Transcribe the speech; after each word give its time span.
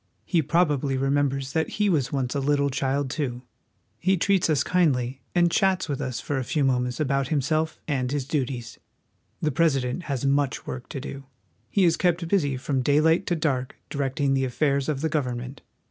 He 0.25 0.41
probably 0.41 0.97
remembers 0.97 1.53
that 1.53 1.73
he 1.77 1.87
was 1.87 2.11
once 2.11 2.33
a 2.33 2.39
little 2.39 2.71
child, 2.71 3.07
too. 3.11 3.43
He 3.99 4.17
treats 4.17 4.49
us 4.49 4.63
kindly, 4.63 5.21
and 5.35 5.51
chats 5.51 5.87
with 5.87 6.01
us 6.01 6.19
for 6.19 6.39
a 6.39 6.43
few 6.43 6.63
moments 6.63 6.99
about 6.99 7.27
himself 7.27 7.79
and 7.87 8.11
his 8.11 8.25
duties. 8.25 8.79
THE 9.43 9.51
CAPITOL. 9.51 9.51
29 9.51 9.51
The 9.51 9.51
President 9.51 10.03
has 10.05 10.25
much 10.25 10.65
work 10.65 10.89
to 10.89 10.99
do. 10.99 11.25
He 11.69 11.83
is 11.85 11.97
kept 11.97 12.27
busy 12.27 12.57
from 12.57 12.81
daylight 12.81 13.27
to 13.27 13.35
dark 13.35 13.75
directing 13.91 14.33
the 14.33 14.43
affairs 14.43 14.89
of 14.89 15.01
the 15.01 15.09
govern 15.09 15.37
ment. 15.37 15.61